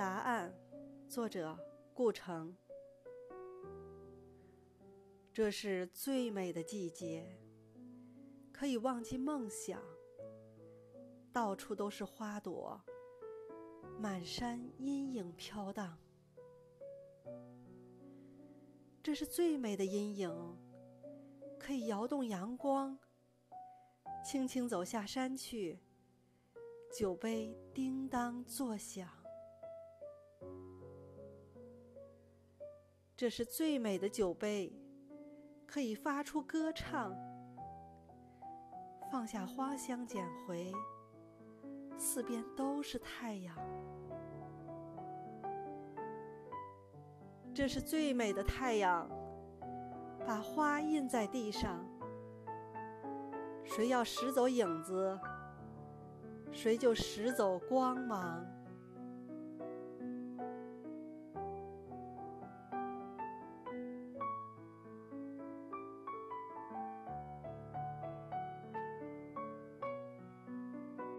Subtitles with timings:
[0.00, 0.50] 答案，
[1.10, 1.54] 作者
[1.92, 2.56] 顾城。
[5.30, 7.38] 这是最美的季节，
[8.50, 9.78] 可以忘记梦想。
[11.30, 12.80] 到处都是花朵，
[13.98, 15.98] 满山阴影飘荡。
[19.02, 20.56] 这是最美的阴影，
[21.58, 22.98] 可以摇动阳光。
[24.24, 25.78] 轻轻走下山去，
[26.90, 29.19] 酒杯叮当作响。
[33.20, 34.72] 这是最美的酒杯，
[35.66, 37.14] 可以发出歌唱。
[39.12, 40.72] 放下花香，捡回。
[41.98, 43.54] 四边都是太阳，
[47.52, 49.06] 这是最美的太阳，
[50.26, 51.78] 把花印在地上。
[53.64, 55.20] 谁要拾走影子，
[56.50, 58.42] 谁就拾走光芒。